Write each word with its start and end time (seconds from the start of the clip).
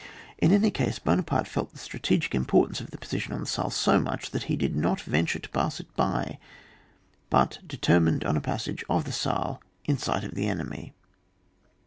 In 0.39 0.51
any 0.51 0.71
case, 0.71 0.97
Buonaparte 0.97 1.47
felt 1.47 1.73
the 1.73 1.77
stra 1.77 1.99
tegic 1.99 2.33
importance 2.33 2.81
of 2.81 2.89
the 2.89 2.97
position 2.97 3.33
on 3.33 3.39
the 3.41 3.45
Baale 3.45 3.69
so 3.71 3.99
much, 3.99 4.31
that 4.31 4.45
he 4.45 4.55
did 4.55 4.75
not 4.75 5.01
venture 5.01 5.37
to 5.37 5.49
pass 5.49 5.79
it 5.79 5.95
by, 5.95 6.39
but 7.29 7.59
determined 7.67 8.23
on 8.25 8.35
a 8.35 8.41
pas* 8.41 8.63
sage 8.63 8.83
of 8.89 9.03
the 9.05 9.11
Saale 9.11 9.59
in 9.85 9.99
sight 9.99 10.23
of 10.23 10.33
the 10.33 10.47
enemy. 10.47 10.95